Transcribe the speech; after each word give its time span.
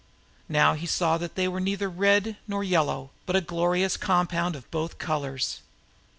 Now 0.49 0.73
he 0.73 0.87
saw 0.87 1.19
that 1.19 1.35
they 1.35 1.47
were 1.47 1.59
neither 1.59 1.87
red 1.87 2.35
nor 2.47 2.63
yellow, 2.63 3.11
but 3.27 3.35
a 3.35 3.39
glorious 3.41 3.97
compound 3.97 4.55
of 4.55 4.71
both 4.71 4.97
colors. 4.97 5.59